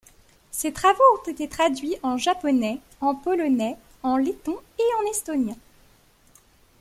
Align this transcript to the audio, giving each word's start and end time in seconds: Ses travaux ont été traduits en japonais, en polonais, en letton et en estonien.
Ses 0.49 0.73
travaux 0.73 0.97
ont 1.19 1.29
été 1.31 1.47
traduits 1.47 1.95
en 2.01 2.17
japonais, 2.17 2.79
en 3.01 3.13
polonais, 3.13 3.77
en 4.01 4.17
letton 4.17 4.57
et 4.79 4.83
en 5.05 5.11
estonien. 5.11 5.55